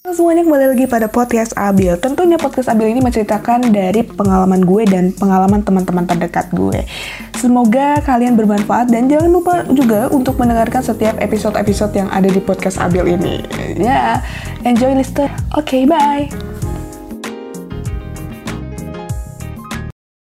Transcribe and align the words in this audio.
Halo 0.00 0.16
semuanya 0.16 0.48
kembali 0.48 0.66
lagi 0.72 0.88
pada 0.88 1.12
podcast 1.12 1.52
Abil. 1.60 1.92
Tentunya 2.00 2.40
podcast 2.40 2.72
Abil 2.72 2.88
ini 2.88 3.04
menceritakan 3.04 3.68
dari 3.68 4.00
pengalaman 4.00 4.64
gue 4.64 4.88
dan 4.88 5.12
pengalaman 5.12 5.60
teman-teman 5.60 6.08
terdekat 6.08 6.48
gue. 6.56 6.88
Semoga 7.36 8.00
kalian 8.00 8.32
bermanfaat 8.32 8.88
dan 8.88 9.12
jangan 9.12 9.28
lupa 9.28 9.60
juga 9.68 10.08
untuk 10.08 10.40
mendengarkan 10.40 10.80
setiap 10.80 11.20
episode-episode 11.20 11.92
yang 11.92 12.08
ada 12.08 12.32
di 12.32 12.40
podcast 12.40 12.80
Abil 12.80 13.12
ini. 13.12 13.44
Ya, 13.76 13.84
yeah, 13.84 14.14
enjoy 14.64 14.96
lister 14.96 15.28
Oke, 15.52 15.68
okay, 15.68 15.82
bye. 15.84 16.32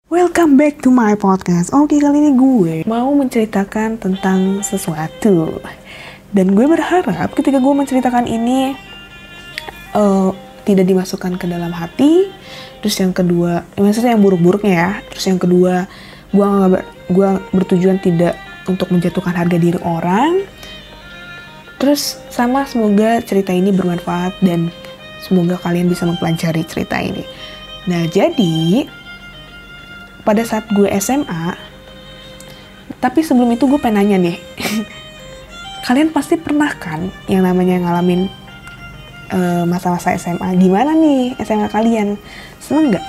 Welcome 0.07 0.55
back 0.55 0.79
to 0.87 0.89
my 0.89 1.19
podcast. 1.19 1.75
Oke, 1.75 1.99
kali 1.99 2.23
ini 2.23 2.31
gue 2.31 2.75
mau 2.87 3.11
menceritakan 3.11 3.99
tentang 3.99 4.63
sesuatu. 4.63 5.59
Dan 6.31 6.55
gue 6.55 6.63
berharap 6.63 7.35
ketika 7.35 7.59
gue 7.59 7.73
menceritakan 7.75 8.23
ini 8.23 8.94
uh, 9.95 10.29
tidak 10.67 10.85
dimasukkan 10.85 11.39
ke 11.39 11.45
dalam 11.47 11.71
hati. 11.71 12.29
Terus 12.83 13.01
yang 13.01 13.15
kedua 13.15 13.65
ya 13.73 13.81
maksudnya 13.81 14.13
yang 14.13 14.21
buruk-buruknya 14.21 14.73
ya. 14.75 14.91
Terus 15.09 15.25
yang 15.31 15.39
kedua 15.39 15.87
gue 16.35 16.45
nggak 16.45 16.85
gue 17.15 17.29
bertujuan 17.55 17.97
tidak 18.03 18.35
untuk 18.67 18.91
menjatuhkan 18.91 19.33
harga 19.33 19.57
diri 19.57 19.79
orang. 19.81 20.43
Terus 21.79 22.19
sama 22.29 22.67
semoga 22.67 23.23
cerita 23.23 23.55
ini 23.55 23.71
bermanfaat 23.71 24.41
dan 24.43 24.69
semoga 25.23 25.57
kalian 25.57 25.89
bisa 25.89 26.05
mempelajari 26.05 26.61
cerita 26.67 26.99
ini. 26.99 27.23
Nah 27.89 28.05
jadi 28.09 28.85
pada 30.25 30.41
saat 30.41 30.65
gue 30.73 30.89
SMA 30.97 31.53
tapi 32.97 33.21
sebelum 33.21 33.53
itu 33.53 33.69
gue 33.69 33.77
pengen 33.77 34.25
nih 34.25 34.37
kalian 35.85 36.09
pasti 36.09 36.41
pernah 36.41 36.73
kan 36.73 37.13
yang 37.29 37.45
namanya 37.45 37.77
ngalamin 37.85 38.25
masa-masa 39.65 40.13
uh, 40.13 40.17
SMA 40.19 40.49
gimana 40.61 40.93
nih 40.93 41.33
SMA 41.41 41.67
kalian? 41.71 42.19
Seneng 42.61 42.93
nggak? 42.93 43.05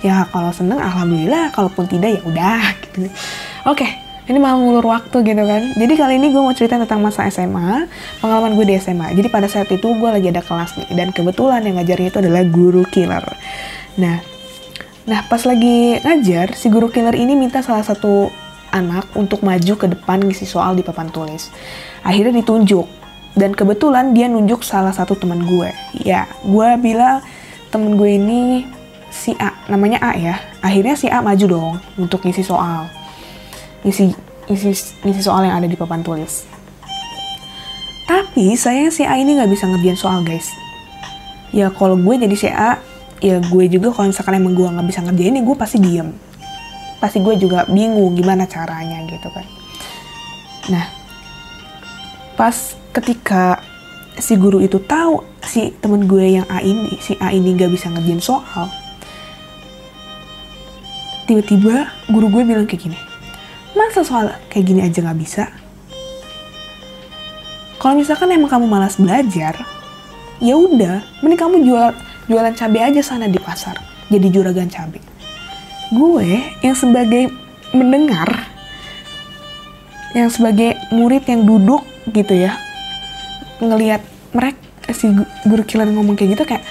Ya 0.00 0.24
kalau 0.32 0.52
seneng 0.52 0.80
alhamdulillah. 0.80 1.52
Kalaupun 1.52 1.88
tidak 1.88 2.18
ya 2.18 2.20
udah 2.24 2.62
gitu 2.80 3.08
oke 3.68 3.86
ini 4.30 4.38
mau 4.38 4.54
ngulur 4.54 4.86
waktu 4.86 5.26
gitu 5.26 5.42
kan. 5.42 5.62
Jadi 5.74 5.92
kali 5.98 6.14
ini 6.22 6.30
gue 6.30 6.38
mau 6.38 6.54
cerita 6.54 6.78
tentang 6.78 7.02
masa 7.02 7.26
SMA 7.34 7.90
pengalaman 8.22 8.54
gue 8.54 8.62
di 8.62 8.74
SMA 8.78 9.10
jadi 9.18 9.26
pada 9.26 9.50
saat 9.50 9.66
itu 9.74 9.90
gue 9.90 10.10
lagi 10.10 10.30
ada 10.30 10.38
kelas 10.38 10.78
nih 10.78 10.88
dan 10.94 11.10
kebetulan 11.10 11.66
yang 11.66 11.82
ngajarnya 11.82 12.08
itu 12.14 12.18
adalah 12.22 12.42
guru 12.46 12.86
killer. 12.86 13.24
Nah 13.98 14.22
nah 15.08 15.26
pas 15.26 15.42
lagi 15.42 15.98
ngajar 15.98 16.54
si 16.54 16.70
guru 16.70 16.92
killer 16.92 17.16
ini 17.18 17.34
minta 17.34 17.64
salah 17.64 17.82
satu 17.82 18.30
anak 18.70 19.10
untuk 19.18 19.42
maju 19.42 19.74
ke 19.74 19.86
depan 19.90 20.22
ngisi 20.22 20.46
soal 20.46 20.78
di 20.78 20.86
papan 20.86 21.10
tulis. 21.10 21.50
Akhirnya 22.06 22.38
ditunjuk. 22.38 22.99
Dan 23.38 23.54
kebetulan 23.54 24.12
dia 24.12 24.26
nunjuk 24.26 24.66
salah 24.66 24.90
satu 24.90 25.14
teman 25.14 25.46
gue. 25.46 25.70
Ya, 26.02 26.26
gue 26.42 26.68
bilang 26.82 27.22
temen 27.70 27.94
gue 27.94 28.18
ini 28.18 28.66
si 29.10 29.34
A, 29.38 29.54
namanya 29.70 30.02
A 30.02 30.12
ya. 30.18 30.36
Akhirnya 30.60 30.98
si 30.98 31.06
A 31.06 31.22
maju 31.22 31.46
dong 31.46 31.74
untuk 31.98 32.26
ngisi 32.26 32.42
soal. 32.42 32.90
Ngisi, 33.86 34.12
ngisi, 34.50 34.70
ngisi 35.06 35.22
soal 35.22 35.46
yang 35.46 35.62
ada 35.62 35.70
di 35.70 35.78
papan 35.78 36.02
tulis. 36.02 36.46
Tapi 38.10 38.58
sayang 38.58 38.90
si 38.90 39.06
A 39.06 39.14
ini 39.14 39.38
nggak 39.38 39.50
bisa 39.50 39.70
ngerjain 39.70 39.98
soal 39.98 40.26
guys. 40.26 40.50
Ya 41.54 41.70
kalau 41.70 41.94
gue 41.94 42.14
jadi 42.18 42.36
si 42.36 42.50
A, 42.50 42.82
ya 43.22 43.38
gue 43.38 43.64
juga 43.70 43.94
kalau 43.94 44.10
misalkan 44.10 44.42
emang 44.42 44.58
gue 44.58 44.66
nggak 44.66 44.86
bisa 44.90 45.00
ngerjain, 45.06 45.38
ya 45.38 45.42
gue 45.46 45.56
pasti 45.56 45.78
diem 45.78 46.10
pasti 47.00 47.18
gue 47.24 47.34
juga 47.40 47.64
bingung 47.66 48.12
gimana 48.12 48.44
caranya 48.44 49.00
gitu 49.08 49.32
kan 49.32 49.46
nah 50.68 50.86
pas 52.36 52.76
ketika 52.90 53.62
si 54.18 54.34
guru 54.36 54.60
itu 54.60 54.82
tahu 54.82 55.22
si 55.46 55.72
temen 55.78 56.04
gue 56.04 56.38
yang 56.40 56.46
A 56.50 56.60
ini 56.60 56.98
si 57.00 57.14
A 57.22 57.30
ini 57.30 57.54
gak 57.54 57.70
bisa 57.70 57.88
ngerjain 57.88 58.20
soal 58.20 58.66
tiba-tiba 61.30 61.88
guru 62.10 62.26
gue 62.28 62.42
bilang 62.42 62.66
kayak 62.66 62.90
gini 62.90 62.98
masa 63.78 64.02
soal 64.02 64.34
kayak 64.50 64.66
gini 64.66 64.80
aja 64.82 64.98
gak 65.00 65.18
bisa? 65.18 65.44
Kalau 67.80 67.96
misalkan 67.96 68.28
emang 68.28 68.52
kamu 68.52 68.68
malas 68.68 69.00
belajar 69.00 69.56
ya 70.40 70.52
udah 70.56 71.00
mending 71.20 71.40
kamu 71.40 71.56
jual 71.64 71.92
jualan 72.28 72.52
cabai 72.56 72.92
aja 72.92 73.00
sana 73.04 73.28
di 73.28 73.36
pasar 73.36 73.76
jadi 74.08 74.26
juragan 74.32 74.72
cabai 74.72 75.00
gue 75.92 76.28
yang 76.64 76.76
sebagai 76.76 77.28
mendengar 77.76 78.48
yang 80.16 80.32
sebagai 80.32 80.80
murid 80.90 81.22
yang 81.28 81.44
duduk 81.44 81.84
gitu 82.10 82.34
ya 82.34 82.56
ngelihat 83.60 84.02
mereka 84.32 84.90
si 84.90 85.06
guru 85.46 85.62
killer 85.62 85.86
ngomong 85.88 86.16
kayak 86.18 86.34
gitu 86.34 86.44
kayak 86.48 86.64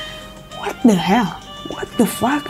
what 0.60 0.76
the 0.84 0.98
hell? 0.98 1.40
What 1.70 1.88
the 1.96 2.06
fuck? 2.06 2.44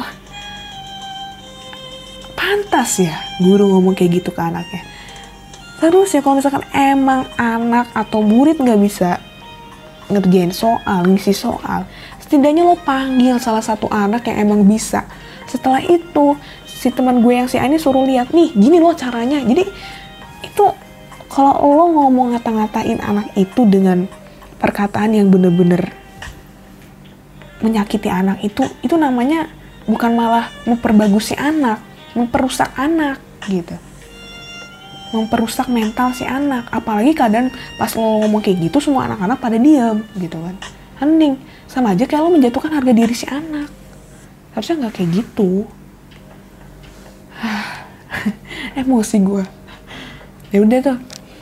Pantas 2.40 3.04
ya 3.04 3.20
guru 3.44 3.68
ngomong 3.78 3.94
kayak 3.94 4.24
gitu 4.24 4.32
ke 4.32 4.42
anaknya. 4.42 4.82
Terus 5.80 6.12
ya 6.12 6.20
kalau 6.20 6.40
misalkan 6.40 6.66
emang 6.76 7.24
anak 7.40 7.88
atau 7.96 8.20
murid 8.20 8.60
nggak 8.60 8.80
bisa 8.80 9.20
ngerjain 10.10 10.50
soal 10.50 11.06
ngisi 11.06 11.38
soal 11.38 11.86
setidaknya 12.30 12.62
lo 12.62 12.78
panggil 12.78 13.42
salah 13.42 13.66
satu 13.66 13.90
anak 13.90 14.30
yang 14.30 14.46
emang 14.46 14.62
bisa. 14.70 15.02
Setelah 15.50 15.82
itu 15.82 16.38
si 16.70 16.94
teman 16.94 17.26
gue 17.26 17.34
yang 17.34 17.50
si 17.50 17.58
A 17.58 17.66
ini 17.66 17.82
suruh 17.82 18.06
lihat 18.06 18.30
nih 18.30 18.54
gini 18.54 18.78
loh 18.78 18.94
caranya. 18.94 19.42
Jadi 19.42 19.66
itu 20.46 20.66
kalau 21.26 21.58
lo 21.58 21.86
ngomong 21.90 22.38
ngata-ngatain 22.38 23.02
anak 23.02 23.34
itu 23.34 23.66
dengan 23.66 24.06
perkataan 24.60 25.16
yang 25.16 25.32
bener-bener 25.32 25.96
menyakiti 27.60 28.08
anak 28.08 28.40
itu 28.44 28.64
itu 28.84 28.96
namanya 28.96 29.48
bukan 29.84 30.16
malah 30.16 30.48
memperbagusi 30.64 31.36
anak 31.36 31.84
memperusak 32.14 32.72
anak 32.76 33.20
gitu. 33.48 33.76
Memperusak 35.10 35.66
mental 35.74 36.14
si 36.14 36.22
anak 36.22 36.70
apalagi 36.70 37.18
kadang 37.18 37.50
pas 37.82 37.90
lo 37.98 38.22
ngomong 38.26 38.46
kayak 38.46 38.70
gitu 38.70 38.78
semua 38.78 39.10
anak-anak 39.10 39.42
pada 39.42 39.58
diem 39.58 40.06
gitu 40.18 40.38
kan. 40.38 40.56
Hening 41.02 41.40
sama 41.66 41.98
aja 41.98 42.06
kayak 42.06 42.22
lo 42.22 42.30
menjatuhkan 42.30 42.72
harga 42.76 42.94
diri 42.94 43.16
si 43.16 43.26
anak. 43.26 43.70
Harusnya 44.54 44.86
nggak 44.86 44.94
kayak 44.94 45.10
gitu. 45.24 45.66
Emosi 48.80 49.18
gue 49.22 49.46
ya 50.54 50.60
udah 50.62 50.80
tuh. 50.82 50.98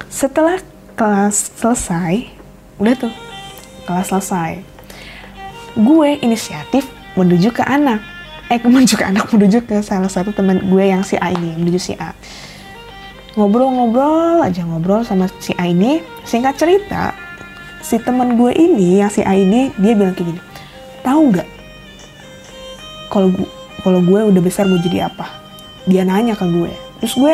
Setelah 0.08 0.60
kelas 0.96 1.52
selesai 1.60 2.37
udah 2.78 2.94
tuh 2.98 3.14
kelas 3.86 4.10
selesai. 4.10 4.62
Gue 5.78 6.18
inisiatif 6.22 6.86
menuju 7.14 7.54
ke 7.54 7.64
anak. 7.66 8.02
Eh 8.48 8.62
menuju 8.66 8.96
ke 8.98 9.06
anak 9.06 9.30
menuju 9.30 9.66
ke 9.68 9.82
salah 9.84 10.10
satu 10.10 10.34
teman 10.34 10.64
gue 10.66 10.84
yang 10.84 11.04
si 11.04 11.20
A 11.20 11.34
ini 11.34 11.58
menuju 11.58 11.80
si 11.80 11.94
A. 11.98 12.14
Ngobrol-ngobrol 13.38 14.42
aja 14.42 14.66
ngobrol 14.66 15.06
sama 15.06 15.30
si 15.38 15.54
A 15.58 15.70
ini. 15.70 16.02
Singkat 16.26 16.56
cerita 16.58 17.14
si 17.82 18.02
teman 18.02 18.36
gue 18.36 18.52
ini 18.58 19.00
yang 19.00 19.12
si 19.14 19.22
A 19.22 19.38
ini 19.38 19.70
dia 19.78 19.94
bilang 19.94 20.18
kayak 20.18 20.34
gini 20.34 20.42
tahu 21.06 21.32
nggak 21.32 21.48
kalau 23.08 23.32
kalau 23.80 24.00
gue 24.04 24.20
udah 24.20 24.42
besar 24.44 24.68
mau 24.68 24.76
jadi 24.76 25.08
apa? 25.08 25.32
Dia 25.88 26.04
nanya 26.04 26.36
ke 26.36 26.44
gue. 26.44 26.72
Terus 27.00 27.16
gue 27.16 27.34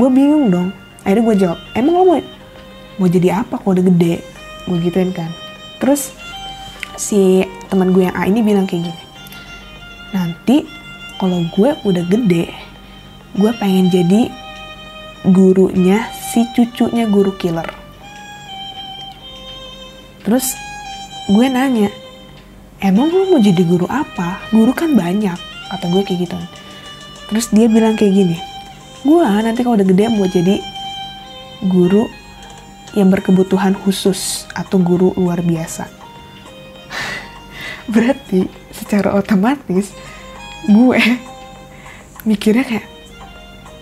gue 0.00 0.08
bingung 0.08 0.48
dong. 0.48 0.68
Akhirnya 1.04 1.22
gue 1.28 1.36
jawab 1.36 1.58
emang 1.76 1.94
lo 2.00 2.04
mau 2.08 2.20
mau 2.96 3.08
jadi 3.10 3.44
apa 3.44 3.60
kalau 3.60 3.76
udah 3.76 3.86
gede 3.92 4.24
gue 4.68 4.78
gituin 4.84 5.10
kan 5.12 5.30
terus 5.78 6.14
si 6.96 7.44
teman 7.68 7.90
gue 7.90 8.06
yang 8.06 8.16
A 8.16 8.28
ini 8.28 8.40
bilang 8.40 8.64
kayak 8.64 8.88
gini 8.88 9.02
nanti 10.14 10.56
kalau 11.18 11.42
gue 11.52 11.70
udah 11.84 12.04
gede 12.06 12.50
gue 13.34 13.50
pengen 13.58 13.90
jadi 13.90 14.30
gurunya 15.30 16.06
si 16.12 16.46
cucunya 16.54 17.08
guru 17.10 17.34
killer 17.34 17.66
terus 20.22 20.54
gue 21.28 21.46
nanya 21.48 21.88
emang 22.84 23.08
lo 23.08 23.24
mau 23.32 23.40
jadi 23.40 23.64
guru 23.64 23.88
apa? 23.88 24.44
Guru 24.52 24.76
kan 24.76 24.92
banyak, 24.92 25.40
kata 25.72 25.84
gue 25.88 26.02
kayak 26.04 26.28
gitu. 26.28 26.36
Terus 27.32 27.48
dia 27.56 27.66
bilang 27.66 27.96
kayak 27.96 28.12
gini, 28.12 28.36
gue 29.08 29.24
nanti 29.24 29.64
kalau 29.64 29.80
udah 29.80 29.88
gede 29.88 30.04
mau 30.12 30.28
jadi 30.28 30.60
guru 31.64 32.04
yang 32.94 33.10
berkebutuhan 33.10 33.74
khusus 33.74 34.46
atau 34.54 34.78
guru 34.78 35.10
luar 35.18 35.42
biasa. 35.42 35.90
Berarti 37.92 38.46
secara 38.70 39.14
otomatis 39.14 39.90
gue 40.66 41.00
mikirnya 42.24 42.64
kayak, 42.64 42.86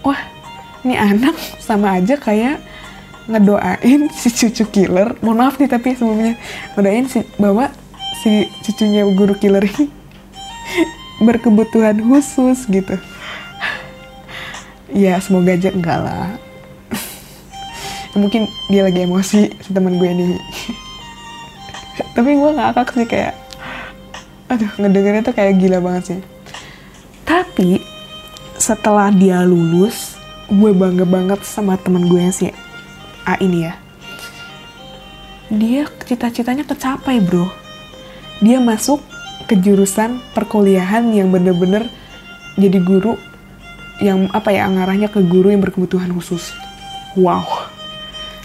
wah 0.02 0.18
ini 0.82 0.98
anak 0.98 1.36
sama 1.62 2.00
aja 2.00 2.18
kayak 2.18 2.58
ngedoain 3.30 4.10
si 4.10 4.28
cucu 4.32 4.64
killer. 4.72 5.14
Mohon 5.22 5.38
maaf 5.38 5.54
nih 5.60 5.70
tapi 5.70 5.94
sebelumnya 5.94 6.34
ngedoain 6.74 7.06
si 7.06 7.22
bahwa 7.38 7.70
si 8.24 8.50
cucunya 8.66 9.06
guru 9.06 9.36
killer 9.38 9.62
ini 9.62 9.86
berkebutuhan 11.26 12.02
khusus 12.02 12.66
gitu 12.66 12.98
ya 14.92 15.16
semoga 15.24 15.56
aja 15.56 15.72
enggak 15.72 15.98
lah 16.04 16.36
mungkin 18.12 18.48
dia 18.68 18.84
lagi 18.84 19.04
emosi 19.04 19.40
si 19.60 19.70
teman 19.72 19.96
gue 19.96 20.08
ini. 20.08 20.36
Tapi 22.16 22.30
gue 22.36 22.50
ngakak 22.56 22.92
sih 22.92 23.08
kayak 23.08 23.34
aduh 24.52 24.68
ngedengernya 24.76 25.22
tuh 25.24 25.34
kayak 25.36 25.56
gila 25.56 25.80
banget 25.80 26.02
sih. 26.16 26.20
Tapi 27.24 27.80
setelah 28.60 29.08
dia 29.08 29.40
lulus 29.42 30.20
gue 30.52 30.70
bangga 30.76 31.08
banget 31.08 31.40
sama 31.48 31.80
temen 31.80 32.04
gue 32.08 32.20
yang 32.20 32.34
si 32.34 32.52
A 33.24 33.40
ini 33.40 33.68
ya. 33.68 33.74
Dia 35.52 35.88
cita-citanya 36.04 36.64
kecapai 36.68 37.20
bro. 37.20 37.48
Dia 38.44 38.60
masuk 38.60 39.00
ke 39.48 39.56
jurusan 39.56 40.20
perkuliahan 40.36 41.12
yang 41.12 41.32
bener-bener 41.32 41.88
jadi 42.60 42.80
guru 42.82 43.16
yang 44.02 44.28
apa 44.34 44.50
ya 44.50 44.66
ngarahnya 44.66 45.08
ke 45.08 45.22
guru 45.24 45.48
yang 45.48 45.62
berkebutuhan 45.64 46.10
khusus. 46.12 46.52
Wow 47.14 47.61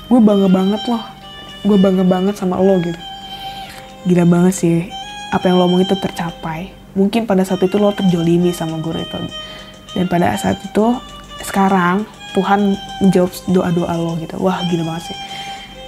gue 0.07 0.19
bangga 0.24 0.48
banget 0.48 0.81
loh. 0.88 1.04
Gue 1.68 1.75
bangga 1.75 2.04
banget 2.07 2.36
sama 2.39 2.56
lo 2.59 2.80
gitu. 2.80 3.00
Gila 4.07 4.24
banget 4.24 4.54
sih 4.56 4.75
apa 5.36 5.51
yang 5.51 5.59
lo 5.59 5.68
omong 5.68 5.83
itu 5.83 5.95
tercapai. 6.00 6.71
Mungkin 6.95 7.27
pada 7.27 7.44
saat 7.44 7.62
itu 7.62 7.75
lo 7.75 7.92
terjolimi 7.92 8.56
sama 8.56 8.80
guru 8.80 9.04
itu. 9.04 9.19
Dan 9.94 10.07
pada 10.07 10.33
saat 10.39 10.63
itu 10.63 10.95
sekarang 11.44 12.07
Tuhan 12.31 12.80
menjawab 13.04 13.31
doa-doa 13.51 13.94
lo 14.00 14.13
gitu. 14.24 14.39
Wah 14.39 14.63
gila 14.71 14.95
banget 14.95 15.12
sih. 15.12 15.18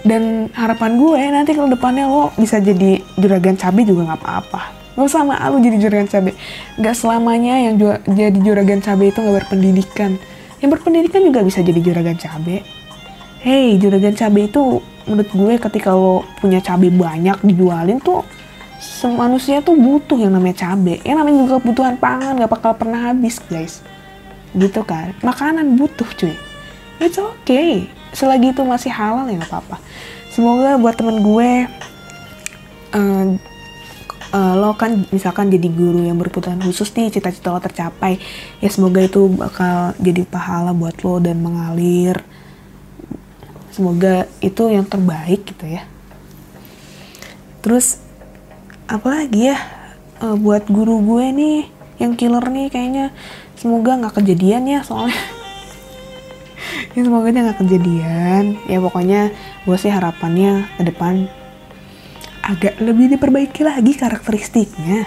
Dan 0.04 0.48
harapan 0.56 1.00
gue 1.00 1.22
nanti 1.32 1.52
kalau 1.56 1.72
depannya 1.72 2.08
lo 2.08 2.32
bisa 2.36 2.60
jadi 2.60 3.00
juragan 3.16 3.56
cabai 3.56 3.84
juga 3.88 4.12
nggak 4.12 4.20
apa-apa. 4.20 4.62
Gak 5.00 5.06
usah 5.08 5.24
sama 5.24 5.40
lo 5.48 5.64
jadi 5.64 5.80
juragan 5.80 6.08
cabai. 6.12 6.36
Gak 6.76 6.96
selamanya 7.00 7.56
yang 7.56 7.80
jadi 8.04 8.36
juragan 8.36 8.84
cabai 8.84 9.16
itu 9.16 9.20
gak 9.24 9.48
berpendidikan. 9.48 10.20
Yang 10.60 10.70
berpendidikan 10.76 11.24
juga 11.24 11.40
bisa 11.40 11.64
jadi 11.64 11.80
juragan 11.80 12.20
cabai 12.20 12.79
Hey, 13.40 13.80
juragan 13.80 14.20
cabai 14.20 14.52
itu 14.52 14.84
menurut 15.08 15.32
gue 15.32 15.54
ketika 15.64 15.96
lo 15.96 16.28
punya 16.44 16.60
cabai 16.60 16.92
banyak 16.92 17.40
dijualin 17.40 17.96
tuh 18.04 18.28
manusia 19.16 19.64
tuh 19.64 19.80
butuh 19.80 20.20
yang 20.20 20.36
namanya 20.36 20.68
cabai. 20.68 21.00
Yang 21.08 21.16
namanya 21.24 21.38
juga 21.48 21.56
kebutuhan 21.64 21.96
pangan 21.96 22.36
gak 22.36 22.52
bakal 22.52 22.76
pernah 22.76 23.00
habis 23.08 23.40
guys. 23.48 23.80
Gitu 24.52 24.84
kan? 24.84 25.16
Makanan 25.24 25.80
butuh 25.80 26.08
cuy. 26.20 26.36
It's 27.00 27.16
okay. 27.16 27.88
Selagi 28.12 28.52
itu 28.52 28.60
masih 28.68 28.92
halal 28.92 29.32
ya 29.32 29.40
nggak 29.40 29.48
apa-apa. 29.48 29.80
Semoga 30.36 30.76
buat 30.76 31.00
temen 31.00 31.24
gue 31.24 31.52
uh, 32.92 33.26
uh, 34.36 34.54
lo 34.60 34.76
kan 34.76 35.06
misalkan 35.16 35.48
jadi 35.48 35.70
guru 35.72 36.06
yang 36.06 36.20
berkebutuhan 36.20 36.60
khusus 36.60 36.92
nih 36.92 37.08
cita-cita 37.08 37.56
lo 37.56 37.62
tercapai 37.62 38.20
ya 38.60 38.70
semoga 38.70 39.00
itu 39.00 39.32
bakal 39.32 39.94
jadi 39.98 40.28
pahala 40.28 40.76
buat 40.76 40.98
lo 41.02 41.24
dan 41.24 41.42
mengalir 41.42 42.20
semoga 43.74 44.26
itu 44.42 44.70
yang 44.70 44.86
terbaik 44.86 45.46
gitu 45.46 45.66
ya. 45.66 45.86
Terus 47.60 48.00
apalagi 48.90 49.54
ya? 49.54 49.58
Uh, 50.20 50.36
buat 50.36 50.68
guru 50.68 51.00
gue 51.00 51.26
nih 51.32 51.60
yang 52.00 52.16
killer 52.16 52.44
nih 52.52 52.68
kayaknya. 52.68 53.16
Semoga 53.56 54.00
nggak 54.00 54.24
kejadian 54.24 54.68
ya 54.68 54.82
soalnya. 54.84 55.16
Ya 56.98 57.06
semoga 57.06 57.32
dia 57.32 57.46
nggak 57.46 57.62
kejadian. 57.64 58.44
Ya 58.66 58.82
pokoknya 58.82 59.32
gue 59.64 59.78
sih 59.80 59.94
harapannya 59.94 60.68
ke 60.76 60.84
depan 60.90 61.30
agak 62.44 62.82
lebih 62.82 63.14
diperbaiki 63.16 63.62
lagi 63.62 63.94
karakteristiknya. 63.94 65.06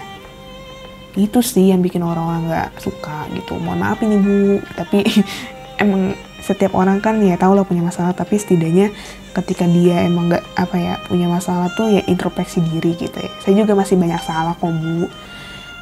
Itu 1.13 1.43
sih 1.43 1.69
yang 1.69 1.83
bikin 1.83 2.01
orang-orang 2.01 2.49
nggak 2.49 2.69
suka 2.81 3.27
gitu. 3.35 3.59
Mohon 3.59 3.79
maaf 3.83 3.99
ini 4.01 4.17
bu. 4.17 4.63
Tapi 4.73 5.03
emang 5.83 6.15
setiap 6.43 6.75
orang 6.75 6.99
kan 6.99 7.23
ya 7.23 7.39
tahu 7.39 7.55
lah 7.55 7.63
punya 7.63 7.79
masalah 7.79 8.11
tapi 8.11 8.35
setidaknya 8.35 8.91
ketika 9.33 9.63
dia 9.65 10.03
emang 10.03 10.27
nggak 10.29 10.43
apa 10.59 10.75
ya 10.75 10.93
punya 11.07 11.31
masalah 11.31 11.71
tuh 11.73 11.89
ya 11.89 12.03
introspeksi 12.05 12.59
diri 12.59 12.93
gitu 12.99 13.15
ya. 13.17 13.31
Saya 13.39 13.63
juga 13.63 13.73
masih 13.73 13.95
banyak 13.95 14.21
salah 14.21 14.53
kok 14.53 14.67
bu. 14.69 15.07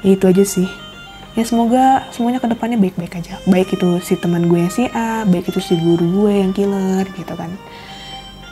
Ya 0.05 0.09
itu 0.13 0.25
aja 0.29 0.43
sih. 0.45 0.69
Ya 1.33 1.43
semoga 1.47 2.05
semuanya 2.13 2.43
ke 2.43 2.47
depannya 2.47 2.77
baik-baik 2.77 3.17
aja. 3.17 3.41
Baik 3.49 3.73
itu 3.73 3.89
si 4.05 4.13
teman 4.15 4.45
gue 4.45 4.59
yang 4.61 4.71
si 4.71 4.85
A 4.93 5.25
baik 5.25 5.49
itu 5.49 5.59
si 5.59 5.73
guru 5.81 6.05
gue 6.05 6.45
yang 6.45 6.53
killer 6.53 7.09
gitu 7.17 7.33
kan. 7.33 7.51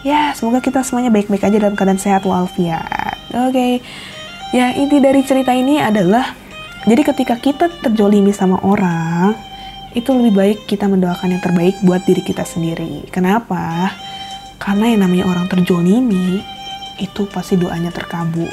Ya 0.01 0.33
semoga 0.33 0.65
kita 0.65 0.81
semuanya 0.81 1.13
baik-baik 1.13 1.45
aja 1.45 1.57
dalam 1.61 1.77
keadaan 1.77 2.01
sehat 2.01 2.25
walafiat. 2.25 3.15
Oke. 3.35 3.53
Okay. 3.53 3.73
ya 4.49 4.73
inti 4.73 4.97
dari 4.97 5.21
cerita 5.21 5.53
ini 5.53 5.77
adalah 5.77 6.33
jadi 6.89 7.05
ketika 7.05 7.37
kita 7.37 7.69
terjolimi 7.85 8.33
sama 8.33 8.57
orang 8.65 9.37
itu 9.97 10.09
lebih 10.13 10.33
baik 10.33 10.57
kita 10.69 10.85
mendoakan 10.85 11.37
yang 11.37 11.41
terbaik 11.41 11.75
buat 11.81 12.05
diri 12.05 12.21
kita 12.21 12.45
sendiri. 12.45 13.09
Kenapa? 13.09 13.89
Karena 14.61 14.93
yang 14.93 15.01
namanya 15.07 15.25
orang 15.25 15.49
terjolimi 15.49 16.43
itu 17.01 17.25
pasti 17.31 17.57
doanya 17.57 17.89
terkabul. 17.89 18.51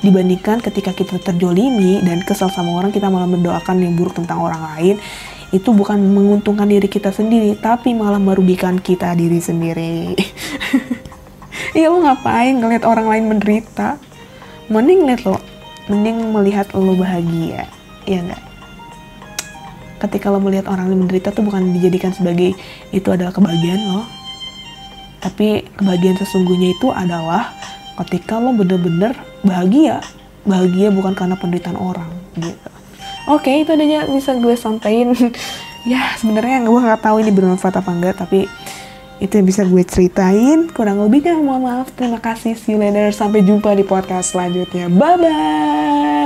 Dibandingkan 0.00 0.64
ketika 0.64 0.96
kita 0.96 1.20
terjolimi 1.20 2.00
dan 2.00 2.24
kesal 2.24 2.48
sama 2.48 2.80
orang, 2.80 2.88
kita 2.88 3.12
malah 3.12 3.28
mendoakan 3.28 3.84
yang 3.84 3.92
buruk 3.92 4.16
tentang 4.16 4.40
orang 4.40 4.62
lain, 4.76 4.96
itu 5.52 5.68
bukan 5.76 6.00
menguntungkan 6.00 6.64
diri 6.64 6.88
kita 6.88 7.12
sendiri, 7.12 7.52
tapi 7.60 7.92
malah 7.92 8.22
merugikan 8.22 8.80
kita 8.80 9.12
diri 9.12 9.38
sendiri. 9.42 10.16
Iya 11.70 11.86
lo 11.86 12.02
ngapain 12.02 12.58
ngeliat 12.58 12.82
orang 12.82 13.06
lain 13.06 13.24
menderita? 13.30 13.94
Mending 14.66 15.06
lihat 15.06 15.22
lo, 15.22 15.38
mending 15.86 16.18
melihat 16.34 16.66
lo 16.74 16.98
bahagia, 16.98 17.70
ya 18.10 18.26
enggak? 18.26 18.42
Ketika 20.00 20.32
lo 20.32 20.40
melihat 20.40 20.66
orang 20.72 20.88
lain 20.88 21.06
menderita 21.06 21.30
tuh 21.30 21.44
bukan 21.44 21.76
dijadikan 21.76 22.10
sebagai 22.16 22.56
itu 22.90 23.08
adalah 23.12 23.30
kebahagiaan 23.30 23.82
lo. 23.92 24.02
Tapi 25.20 25.68
kebahagiaan 25.76 26.16
sesungguhnya 26.16 26.72
itu 26.72 26.88
adalah 26.88 27.52
ketika 28.04 28.40
lo 28.40 28.56
bener-bener 28.56 29.12
bahagia. 29.44 30.00
Bahagia 30.48 30.88
bukan 30.88 31.12
karena 31.12 31.36
penderitaan 31.36 31.76
orang 31.76 32.08
gitu. 32.40 32.70
Oke 33.28 33.62
itu 33.62 33.70
aja 33.76 34.08
bisa 34.08 34.34
gue 34.40 34.56
sampaikan. 34.56 35.12
Ya 35.88 36.12
sebenarnya 36.20 36.60
gue 36.60 36.76
nggak 36.76 37.00
tahu 37.00 37.24
ini 37.24 37.32
bermanfaat 37.32 37.80
apa 37.80 37.88
enggak 37.88 38.20
tapi 38.20 38.44
itu 39.16 39.32
yang 39.32 39.48
bisa 39.48 39.64
gue 39.64 39.80
ceritain. 39.80 40.68
Kurang 40.76 41.00
lebihnya 41.00 41.40
mohon 41.40 41.64
maaf. 41.64 41.88
Terima 41.96 42.20
kasih. 42.20 42.52
See 42.52 42.76
you 42.76 42.80
sampai 43.16 43.40
jumpa 43.40 43.72
di 43.72 43.84
podcast 43.88 44.36
selanjutnya. 44.36 44.92
Bye 44.92 45.16
bye 45.16 46.19